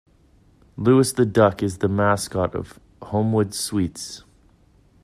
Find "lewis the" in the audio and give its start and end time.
0.77-1.27